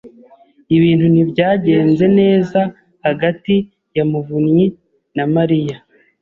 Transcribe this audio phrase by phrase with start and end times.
[0.75, 2.59] Ibintu ntibyagenze neza
[3.05, 3.53] hagati
[3.95, 4.65] ya Muvunnyi
[5.15, 5.77] na Mariya.